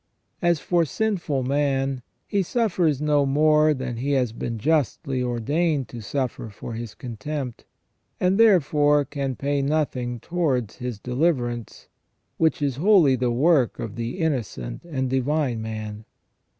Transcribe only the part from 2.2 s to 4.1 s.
he suffers no more than